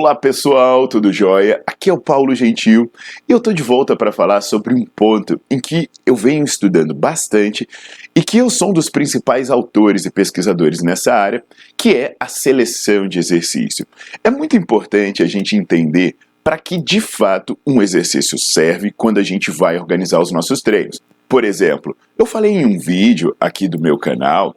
Olá 0.00 0.14
pessoal, 0.14 0.88
tudo 0.88 1.12
jóia? 1.12 1.62
Aqui 1.66 1.90
é 1.90 1.92
o 1.92 2.00
Paulo 2.00 2.34
Gentil 2.34 2.90
e 3.28 3.32
eu 3.32 3.38
tô 3.38 3.52
de 3.52 3.62
volta 3.62 3.94
para 3.94 4.10
falar 4.10 4.40
sobre 4.40 4.72
um 4.72 4.86
ponto 4.86 5.38
em 5.50 5.60
que 5.60 5.90
eu 6.06 6.16
venho 6.16 6.42
estudando 6.42 6.94
bastante 6.94 7.68
e 8.16 8.22
que 8.22 8.38
eu 8.38 8.48
sou 8.48 8.70
um 8.70 8.72
dos 8.72 8.88
principais 8.88 9.50
autores 9.50 10.06
e 10.06 10.10
pesquisadores 10.10 10.82
nessa 10.82 11.12
área, 11.12 11.44
que 11.76 11.94
é 11.94 12.16
a 12.18 12.28
seleção 12.28 13.06
de 13.06 13.18
exercício. 13.18 13.86
É 14.24 14.30
muito 14.30 14.56
importante 14.56 15.22
a 15.22 15.26
gente 15.26 15.54
entender 15.54 16.16
para 16.42 16.56
que 16.56 16.78
de 16.82 17.02
fato 17.02 17.58
um 17.66 17.82
exercício 17.82 18.38
serve 18.38 18.90
quando 18.96 19.18
a 19.18 19.22
gente 19.22 19.50
vai 19.50 19.78
organizar 19.78 20.18
os 20.18 20.32
nossos 20.32 20.62
treinos. 20.62 20.98
Por 21.28 21.44
exemplo, 21.44 21.94
eu 22.18 22.24
falei 22.24 22.52
em 22.52 22.64
um 22.64 22.78
vídeo 22.78 23.36
aqui 23.38 23.68
do 23.68 23.78
meu 23.78 23.98
canal 23.98 24.56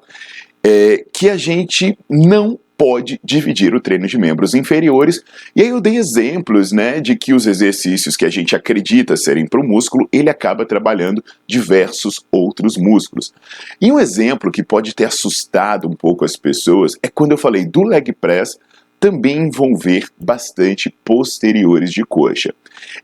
é, 0.64 1.03
que 1.11 1.30
a 1.30 1.36
gente 1.36 1.97
não 2.09 2.58
pode 2.84 3.17
dividir 3.23 3.73
o 3.73 3.80
treino 3.80 4.06
de 4.08 4.17
membros 4.17 4.53
inferiores. 4.53 5.23
E 5.56 5.62
aí 5.62 5.70
eu 5.70 5.80
dei 5.80 5.95
exemplos, 5.95 6.73
né, 6.73 7.00
de 7.00 7.16
que 7.16 7.34
os 7.34 7.48
exercícios 7.48 8.17
que 8.17 8.26
a 8.26 8.30
gente 8.30 8.58
acredita 8.58 9.16
serem 9.16 9.48
para 9.48 9.62
o 9.62 9.64
músculo, 9.64 10.06
ele 10.12 10.30
acaba 10.30 10.66
trabalhando 10.66 11.23
diversos 11.48 12.20
outros 12.30 12.76
músculos. 12.76 13.34
E 13.80 13.89
um 13.89 13.98
exemplo 13.98 14.52
que 14.52 14.61
pode 14.61 14.94
ter 14.94 15.06
assustado 15.06 15.88
um 15.88 15.95
pouco 15.95 16.26
as 16.26 16.36
pessoas 16.36 16.98
é 17.02 17.08
quando 17.08 17.31
eu 17.31 17.38
falei 17.38 17.66
do 17.66 17.84
leg 17.84 18.11
press 18.11 18.59
também 19.04 19.50
vão 19.50 19.76
ver 19.76 20.08
bastante 20.18 20.90
posteriores 21.04 21.92
de 21.92 22.06
coxa. 22.06 22.56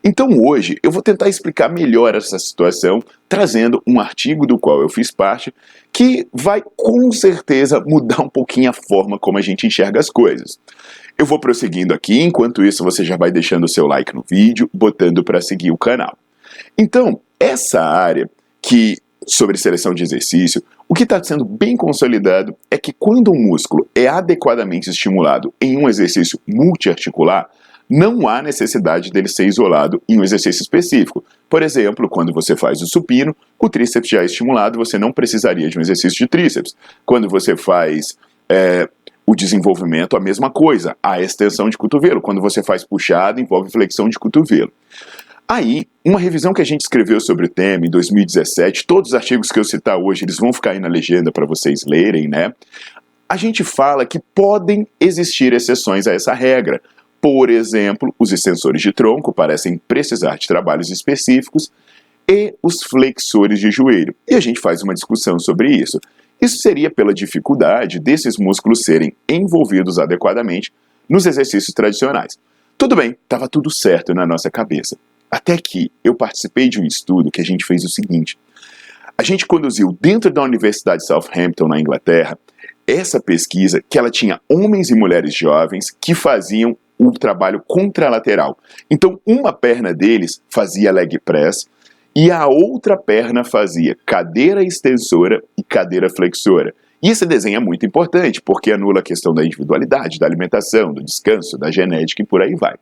Então 0.01 0.29
hoje 0.45 0.77
eu 0.81 0.93
vou 0.93 1.01
tentar 1.01 1.27
explicar 1.27 1.67
melhor 1.67 2.15
essa 2.15 2.39
situação, 2.39 3.03
trazendo 3.27 3.83
um 3.85 3.99
artigo 3.99 4.47
do 4.47 4.57
qual 4.57 4.79
eu 4.79 4.87
fiz 4.87 5.11
parte, 5.11 5.53
que 5.91 6.25
vai 6.31 6.63
com 6.77 7.11
certeza 7.11 7.83
mudar 7.85 8.21
um 8.21 8.29
pouquinho 8.29 8.69
a 8.69 8.73
forma 8.73 9.19
como 9.19 9.37
a 9.37 9.41
gente 9.41 9.67
enxerga 9.67 9.99
as 9.99 10.09
coisas. 10.09 10.57
Eu 11.17 11.25
vou 11.25 11.37
prosseguindo 11.37 11.93
aqui, 11.93 12.21
enquanto 12.21 12.63
isso 12.63 12.81
você 12.81 13.03
já 13.03 13.17
vai 13.17 13.29
deixando 13.29 13.65
o 13.65 13.69
seu 13.69 13.85
like 13.85 14.15
no 14.15 14.23
vídeo, 14.25 14.69
botando 14.73 15.21
para 15.21 15.41
seguir 15.41 15.71
o 15.71 15.77
canal. 15.77 16.17
Então, 16.77 17.19
essa 17.37 17.81
área 17.81 18.29
que 18.61 18.95
sobre 19.27 19.57
seleção 19.57 19.93
de 19.93 20.03
exercício, 20.03 20.63
o 20.87 20.93
que 20.93 21.03
está 21.03 21.21
sendo 21.23 21.45
bem 21.45 21.75
consolidado 21.75 22.55
é 22.69 22.77
que 22.77 22.93
quando 22.93 23.31
um 23.31 23.39
músculo 23.39 23.87
é 23.93 24.07
adequadamente 24.07 24.89
estimulado 24.89 25.53
em 25.61 25.77
um 25.77 25.87
exercício 25.87 26.39
multiarticular, 26.47 27.49
não 27.89 28.27
há 28.27 28.41
necessidade 28.41 29.09
dele 29.09 29.27
ser 29.27 29.47
isolado 29.47 30.01
em 30.07 30.19
um 30.19 30.23
exercício 30.23 30.61
específico. 30.61 31.23
Por 31.49 31.63
exemplo, 31.63 32.07
quando 32.07 32.31
você 32.31 32.55
faz 32.55 32.81
o 32.81 32.87
supino, 32.87 33.35
o 33.57 33.67
tríceps 33.67 34.09
já 34.09 34.21
é 34.21 34.25
estimulado, 34.25 34.77
você 34.77 34.99
não 34.99 35.11
precisaria 35.11 35.69
de 35.69 35.77
um 35.77 35.81
exercício 35.81 36.19
de 36.19 36.27
tríceps. 36.27 36.75
Quando 37.03 37.27
você 37.27 37.57
faz 37.57 38.15
é, 38.47 38.87
o 39.29 39.35
desenvolvimento, 39.35 40.17
a 40.17 40.19
mesma 40.19 40.49
coisa, 40.49 40.97
a 41.03 41.21
extensão 41.21 41.69
de 41.69 41.77
cotovelo. 41.77 42.19
Quando 42.19 42.41
você 42.41 42.63
faz 42.63 42.83
puxada, 42.83 43.39
envolve 43.39 43.71
flexão 43.71 44.09
de 44.09 44.17
cotovelo. 44.17 44.71
Aí, 45.51 45.87
uma 46.05 46.19
revisão 46.19 46.53
que 46.53 46.61
a 46.61 46.65
gente 46.65 46.81
escreveu 46.81 47.19
sobre 47.19 47.47
o 47.47 47.49
tema 47.49 47.87
em 47.87 47.89
2017, 47.89 48.85
todos 48.85 49.09
os 49.09 49.15
artigos 49.15 49.51
que 49.51 49.59
eu 49.59 49.63
citar 49.63 49.97
hoje, 49.97 50.23
eles 50.23 50.37
vão 50.37 50.53
ficar 50.53 50.71
aí 50.71 50.79
na 50.79 50.87
legenda 50.87 51.31
para 51.31 51.43
vocês 51.43 51.85
lerem, 51.87 52.27
né? 52.27 52.53
A 53.27 53.35
gente 53.35 53.63
fala 53.63 54.05
que 54.05 54.19
podem 54.19 54.87
existir 54.99 55.51
exceções 55.51 56.05
a 56.05 56.13
essa 56.13 56.35
regra. 56.35 56.79
Por 57.19 57.49
exemplo, 57.49 58.13
os 58.19 58.31
extensores 58.31 58.79
de 58.79 58.93
tronco 58.93 59.33
parecem 59.33 59.81
precisar 59.87 60.37
de 60.37 60.47
trabalhos 60.47 60.91
específicos 60.91 61.71
e 62.29 62.53
os 62.61 62.83
flexores 62.83 63.59
de 63.59 63.71
joelho. 63.71 64.13
E 64.27 64.35
a 64.35 64.39
gente 64.39 64.59
faz 64.59 64.83
uma 64.83 64.93
discussão 64.93 65.39
sobre 65.39 65.75
isso. 65.75 65.99
Isso 66.39 66.59
seria 66.59 66.91
pela 66.91 67.11
dificuldade 67.11 67.99
desses 67.99 68.37
músculos 68.37 68.83
serem 68.83 69.15
envolvidos 69.27 69.97
adequadamente 69.97 70.71
nos 71.09 71.25
exercícios 71.25 71.73
tradicionais. 71.73 72.37
Tudo 72.77 72.95
bem, 72.95 73.17
estava 73.23 73.49
tudo 73.49 73.71
certo 73.71 74.13
na 74.13 74.27
nossa 74.27 74.51
cabeça. 74.51 74.95
Até 75.29 75.57
que 75.57 75.91
eu 76.03 76.15
participei 76.15 76.69
de 76.69 76.79
um 76.79 76.85
estudo 76.85 77.31
que 77.31 77.41
a 77.41 77.45
gente 77.45 77.65
fez 77.65 77.83
o 77.83 77.89
seguinte: 77.89 78.37
a 79.17 79.23
gente 79.23 79.45
conduziu 79.45 79.95
dentro 79.99 80.31
da 80.31 80.41
Universidade 80.41 81.01
de 81.01 81.07
Southampton, 81.07 81.67
na 81.67 81.79
Inglaterra, 81.79 82.37
essa 82.87 83.21
pesquisa 83.21 83.83
que 83.87 83.99
ela 83.99 84.09
tinha 84.09 84.41
homens 84.49 84.89
e 84.89 84.95
mulheres 84.95 85.35
jovens 85.35 85.91
que 85.91 86.15
faziam 86.15 86.75
o 86.97 87.11
trabalho 87.11 87.61
contralateral. 87.67 88.57
Então, 88.89 89.19
uma 89.25 89.53
perna 89.53 89.93
deles 89.93 90.41
fazia 90.49 90.91
leg 90.91 91.19
press 91.19 91.67
e 92.15 92.31
a 92.31 92.47
outra 92.47 92.97
perna 92.97 93.43
fazia 93.43 93.95
cadeira 94.05 94.63
extensora 94.63 95.43
e 95.57 95.63
cadeira 95.63 96.09
flexora. 96.09 96.73
E 97.01 97.09
esse 97.09 97.25
desenho 97.25 97.57
é 97.57 97.59
muito 97.59 97.85
importante 97.85 98.41
porque 98.41 98.71
anula 98.71 98.99
a 98.99 99.03
questão 99.03 99.33
da 99.33 99.45
individualidade, 99.45 100.19
da 100.19 100.25
alimentação, 100.25 100.93
do 100.93 101.03
descanso, 101.03 101.57
da 101.57 101.71
genética 101.71 102.21
e 102.21 102.25
por 102.25 102.41
aí 102.41 102.55
vai. 102.55 102.75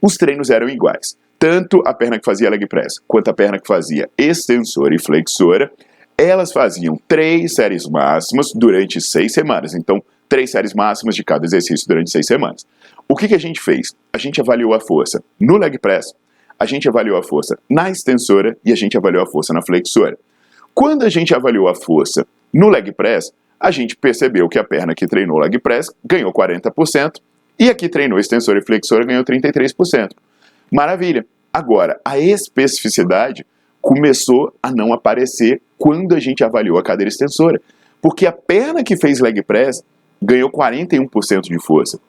Os 0.00 0.16
treinos 0.16 0.50
eram 0.50 0.68
iguais 0.68 1.16
tanto 1.38 1.82
a 1.86 1.92
perna 1.92 2.18
que 2.18 2.24
fazia 2.24 2.50
leg 2.50 2.66
press 2.66 2.98
quanto 3.06 3.28
a 3.28 3.34
perna 3.34 3.58
que 3.58 3.66
fazia 3.66 4.08
extensora 4.16 4.94
e 4.94 4.98
flexora, 4.98 5.70
elas 6.16 6.52
faziam 6.52 6.98
três 7.06 7.54
séries 7.54 7.86
máximas 7.86 8.52
durante 8.54 9.00
seis 9.00 9.32
semanas. 9.32 9.74
Então, 9.74 10.02
três 10.28 10.50
séries 10.50 10.74
máximas 10.74 11.14
de 11.14 11.22
cada 11.22 11.44
exercício 11.44 11.86
durante 11.86 12.10
seis 12.10 12.26
semanas. 12.26 12.66
O 13.08 13.14
que, 13.14 13.28
que 13.28 13.34
a 13.34 13.40
gente 13.40 13.60
fez? 13.60 13.94
A 14.12 14.18
gente 14.18 14.40
avaliou 14.40 14.74
a 14.74 14.80
força 14.80 15.22
no 15.38 15.56
leg 15.56 15.78
press, 15.78 16.14
a 16.58 16.64
gente 16.64 16.88
avaliou 16.88 17.18
a 17.18 17.22
força 17.22 17.58
na 17.68 17.90
extensora 17.90 18.56
e 18.64 18.72
a 18.72 18.76
gente 18.76 18.96
avaliou 18.96 19.22
a 19.22 19.26
força 19.26 19.52
na 19.52 19.62
flexora. 19.62 20.18
Quando 20.74 21.04
a 21.04 21.08
gente 21.08 21.34
avaliou 21.34 21.68
a 21.68 21.74
força 21.74 22.26
no 22.52 22.68
leg 22.68 22.92
press, 22.92 23.32
a 23.60 23.70
gente 23.70 23.96
percebeu 23.96 24.48
que 24.48 24.58
a 24.58 24.64
perna 24.64 24.94
que 24.94 25.06
treinou 25.06 25.38
leg 25.38 25.58
press 25.58 25.90
ganhou 26.04 26.32
40% 26.32 27.20
e 27.58 27.70
a 27.70 27.74
que 27.74 27.88
treinou 27.88 28.18
extensora 28.18 28.58
e 28.58 28.62
flexora 28.62 29.04
ganhou 29.04 29.24
33%. 29.24 30.10
Maravilha. 30.72 31.26
Agora, 31.52 32.00
a 32.04 32.18
especificidade 32.18 33.46
começou 33.80 34.52
a 34.62 34.70
não 34.70 34.92
aparecer 34.92 35.62
quando 35.78 36.14
a 36.14 36.18
gente 36.18 36.42
avaliou 36.42 36.78
a 36.78 36.82
cadeira 36.82 37.08
extensora. 37.08 37.60
Porque 38.00 38.26
a 38.26 38.32
perna 38.32 38.82
que 38.82 38.96
fez 38.96 39.20
leg 39.20 39.42
press 39.42 39.82
ganhou 40.20 40.50
41% 40.50 41.42
de 41.42 41.58
força, 41.58 42.00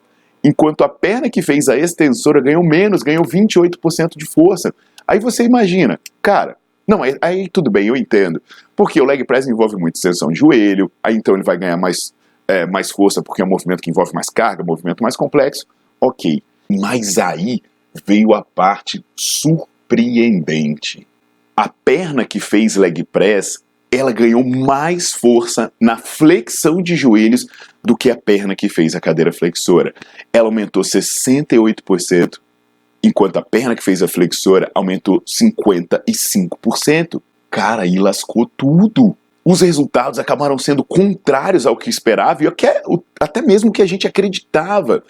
enquanto 0.43 0.83
a 0.83 0.89
perna 0.89 1.29
que 1.29 1.41
fez 1.41 1.67
a 1.67 1.77
extensora 1.77 2.41
ganhou 2.41 2.63
menos, 2.63 3.03
ganhou 3.03 3.23
28% 3.23 4.17
de 4.17 4.25
força. 4.25 4.73
Aí 5.07 5.19
você 5.19 5.43
imagina, 5.43 5.99
cara, 6.21 6.57
não, 6.87 7.01
aí, 7.21 7.49
tudo 7.49 7.69
bem, 7.69 7.87
eu 7.87 7.97
entendo. 7.97 8.41
Porque 8.75 9.01
o 9.01 9.05
leg 9.05 9.23
press 9.25 9.47
envolve 9.47 9.75
muita 9.75 9.97
extensão 9.97 10.31
de 10.31 10.39
joelho, 10.39 10.89
aí 11.03 11.15
então 11.15 11.35
ele 11.35 11.43
vai 11.43 11.57
ganhar 11.57 11.75
mais, 11.75 12.13
é, 12.47 12.65
mais 12.65 12.89
força 12.89 13.21
porque 13.21 13.41
é 13.41 13.45
um 13.45 13.49
movimento 13.49 13.81
que 13.81 13.89
envolve 13.89 14.13
mais 14.13 14.29
carga, 14.29 14.63
movimento 14.63 15.03
mais 15.03 15.15
complexo. 15.15 15.65
Ok. 15.99 16.41
Mas 16.69 17.17
aí 17.17 17.61
veio 18.05 18.33
a 18.33 18.43
parte 18.43 19.03
surpreendente. 19.15 21.07
A 21.55 21.69
perna 21.69 22.25
que 22.25 22.39
fez 22.39 22.75
leg 22.75 23.03
press, 23.03 23.63
ela 23.91 24.11
ganhou 24.11 24.43
mais 24.43 25.13
força 25.13 25.71
na 25.79 25.97
flexão 25.97 26.81
de 26.81 26.95
joelhos 26.95 27.47
do 27.83 27.95
que 27.95 28.11
a 28.11 28.15
perna 28.15 28.55
que 28.55 28.69
fez 28.69 28.95
a 28.95 29.01
cadeira 29.01 29.31
flexora. 29.31 29.93
Ela 30.31 30.47
aumentou 30.47 30.83
68%, 30.83 32.39
enquanto 33.01 33.37
a 33.37 33.41
perna 33.41 33.75
que 33.75 33.83
fez 33.83 34.03
a 34.03 34.07
flexora 34.07 34.69
aumentou 34.75 35.21
55%. 35.21 37.21
Cara, 37.49 37.83
aí 37.83 37.97
lascou 37.97 38.45
tudo. 38.45 39.15
Os 39.49 39.61
resultados 39.61 40.19
acabaram 40.19 40.57
sendo 40.57 40.83
contrários 40.83 41.65
ao 41.65 41.77
que 41.77 41.89
esperava 41.89 42.43
e 42.43 42.47
até 43.17 43.41
mesmo 43.41 43.71
que 43.71 43.81
a 43.81 43.85
gente 43.85 44.05
acreditava. 44.05 45.01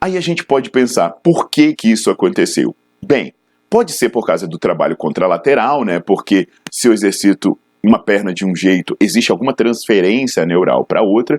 Aí 0.00 0.16
a 0.16 0.20
gente 0.22 0.42
pode 0.46 0.70
pensar, 0.70 1.10
por 1.22 1.50
que 1.50 1.74
que 1.74 1.92
isso 1.92 2.10
aconteceu? 2.10 2.74
Bem, 3.04 3.34
pode 3.68 3.92
ser 3.92 4.08
por 4.08 4.24
causa 4.24 4.48
do 4.48 4.58
trabalho 4.58 4.96
contralateral, 4.96 5.84
né? 5.84 6.00
Porque 6.00 6.48
se 6.72 6.88
eu 6.88 6.94
exercito 6.94 7.58
uma 7.84 7.98
perna 7.98 8.32
de 8.32 8.46
um 8.46 8.56
jeito, 8.56 8.96
existe 8.98 9.30
alguma 9.30 9.52
transferência 9.52 10.46
neural 10.46 10.82
para 10.82 11.02
outra, 11.02 11.38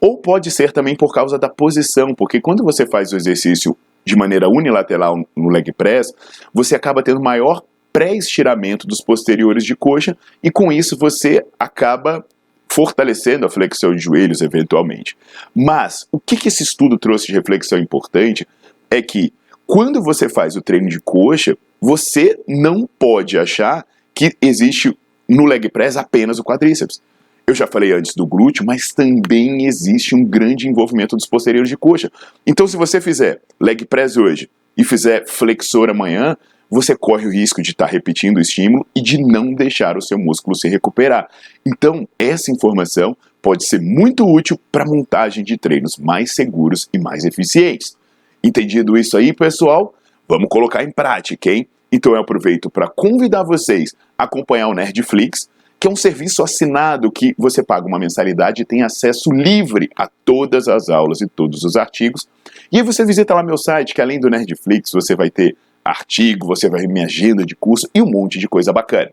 ou 0.00 0.18
pode 0.18 0.52
ser 0.52 0.70
também 0.70 0.94
por 0.94 1.12
causa 1.12 1.36
da 1.36 1.48
posição, 1.48 2.14
porque 2.14 2.40
quando 2.40 2.62
você 2.62 2.86
faz 2.86 3.12
o 3.12 3.16
exercício 3.16 3.76
de 4.04 4.14
maneira 4.14 4.48
unilateral 4.48 5.16
no 5.36 5.48
leg 5.48 5.72
press, 5.72 6.14
você 6.54 6.76
acaba 6.76 7.02
tendo 7.02 7.20
maior 7.20 7.60
pré-estiramento 7.92 8.86
dos 8.86 9.00
posteriores 9.00 9.64
de 9.64 9.76
coxa 9.76 10.16
e 10.42 10.50
com 10.50 10.72
isso 10.72 10.96
você 10.96 11.44
acaba 11.58 12.24
fortalecendo 12.72 13.44
a 13.44 13.50
flexão 13.50 13.94
de 13.94 14.02
joelhos 14.02 14.40
eventualmente. 14.40 15.16
Mas 15.54 16.06
o 16.10 16.18
que, 16.18 16.48
esse 16.48 16.62
estudo 16.62 16.98
trouxe 16.98 17.26
de 17.26 17.32
reflexão 17.34 17.78
importante 17.78 18.48
é 18.90 19.02
que 19.02 19.32
quando 19.66 20.02
você 20.02 20.28
faz 20.28 20.56
o 20.56 20.62
treino 20.62 20.88
de 20.88 20.98
coxa, 20.98 21.56
você 21.80 22.38
não 22.48 22.88
pode 22.98 23.38
achar 23.38 23.86
que 24.14 24.34
existe 24.40 24.96
no 25.28 25.44
leg 25.44 25.68
press 25.68 25.96
apenas 25.96 26.38
o 26.38 26.44
quadríceps. 26.44 27.00
Eu 27.46 27.54
já 27.54 27.66
falei 27.66 27.92
antes 27.92 28.14
do 28.14 28.26
glúteo, 28.26 28.64
mas 28.64 28.92
também 28.92 29.66
existe 29.66 30.14
um 30.14 30.24
grande 30.24 30.68
envolvimento 30.68 31.16
dos 31.16 31.26
posteriores 31.26 31.68
de 31.68 31.76
coxa. 31.76 32.10
Então, 32.46 32.66
se 32.66 32.76
você 32.76 33.00
fizer 33.00 33.40
leg 33.60 33.84
press 33.84 34.16
hoje 34.16 34.48
e 34.76 34.84
fizer 34.84 35.26
flexor 35.26 35.90
amanhã, 35.90 36.36
você 36.72 36.96
corre 36.96 37.26
o 37.26 37.30
risco 37.30 37.60
de 37.60 37.72
estar 37.72 37.84
tá 37.84 37.92
repetindo 37.92 38.38
o 38.38 38.40
estímulo 38.40 38.86
e 38.96 39.02
de 39.02 39.18
não 39.18 39.52
deixar 39.52 39.98
o 39.98 40.00
seu 40.00 40.18
músculo 40.18 40.56
se 40.56 40.68
recuperar. 40.68 41.28
Então, 41.66 42.08
essa 42.18 42.50
informação 42.50 43.14
pode 43.42 43.66
ser 43.66 43.78
muito 43.82 44.26
útil 44.26 44.58
para 44.70 44.84
a 44.84 44.86
montagem 44.86 45.44
de 45.44 45.58
treinos 45.58 45.98
mais 45.98 46.34
seguros 46.34 46.88
e 46.90 46.98
mais 46.98 47.26
eficientes. 47.26 47.94
Entendido 48.42 48.96
isso 48.96 49.18
aí, 49.18 49.34
pessoal? 49.34 49.94
Vamos 50.26 50.48
colocar 50.48 50.82
em 50.82 50.90
prática, 50.90 51.50
hein? 51.50 51.68
Então 51.92 52.14
eu 52.14 52.20
aproveito 52.20 52.70
para 52.70 52.88
convidar 52.88 53.42
vocês 53.42 53.94
a 54.16 54.24
acompanhar 54.24 54.68
o 54.68 54.74
Nerdflix, 54.74 55.50
que 55.78 55.86
é 55.86 55.90
um 55.90 55.96
serviço 55.96 56.42
assinado 56.42 57.12
que 57.12 57.34
você 57.36 57.62
paga 57.62 57.86
uma 57.86 57.98
mensalidade 57.98 58.62
e 58.62 58.64
tem 58.64 58.82
acesso 58.82 59.30
livre 59.30 59.90
a 59.94 60.08
todas 60.24 60.68
as 60.68 60.88
aulas 60.88 61.20
e 61.20 61.26
todos 61.26 61.64
os 61.64 61.76
artigos. 61.76 62.26
E 62.70 62.78
aí 62.78 62.82
você 62.82 63.04
visita 63.04 63.34
lá 63.34 63.42
meu 63.42 63.58
site, 63.58 63.92
que 63.92 64.00
além 64.00 64.18
do 64.18 64.30
Nerdflix, 64.30 64.90
você 64.92 65.14
vai 65.14 65.28
ter 65.28 65.54
artigo, 65.84 66.46
você 66.46 66.68
vai 66.68 66.82
ver 66.82 66.88
minha 66.88 67.06
agenda 67.06 67.44
de 67.44 67.54
curso 67.56 67.88
e 67.94 68.00
um 68.02 68.10
monte 68.10 68.38
de 68.38 68.48
coisa 68.48 68.72
bacana. 68.72 69.12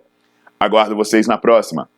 Aguardo 0.59 0.95
vocês 0.95 1.27
na 1.27 1.37
próxima. 1.37 1.89